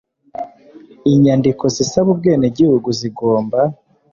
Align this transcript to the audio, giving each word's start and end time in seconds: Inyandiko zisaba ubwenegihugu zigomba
Inyandiko 1.11 1.63
zisaba 1.75 2.07
ubwenegihugu 2.13 2.89
zigomba 2.99 3.59